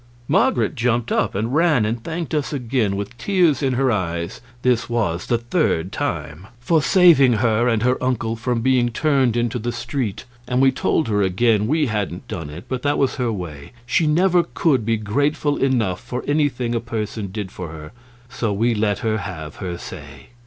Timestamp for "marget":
0.27-0.73